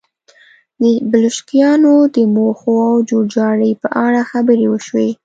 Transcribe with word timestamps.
د 0.81 0.83
بلشویکانو 1.11 1.93
د 2.15 2.17
موخو 2.35 2.73
او 2.91 2.97
جوړجاړي 3.09 3.71
په 3.81 3.87
اړه 4.05 4.21
خبرې 4.31 4.65
وشوې 4.69 5.09